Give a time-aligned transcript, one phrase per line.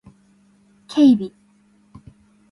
[0.87, 1.31] 警備